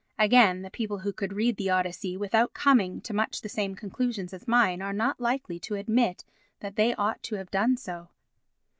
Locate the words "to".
3.01-3.13, 5.59-5.75, 7.21-7.35